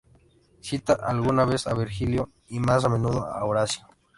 Cita 0.61 0.93
alguna 0.93 1.45
vez 1.45 1.67
a 1.67 1.75
Virgilio 1.75 2.27
y 2.47 2.59
más 2.59 2.83
a 2.83 2.89
menudo 2.89 3.23
a 3.23 3.43
Horacio. 3.45 3.87